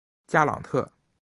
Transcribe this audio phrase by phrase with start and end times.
[0.25, 0.91] 加朗特。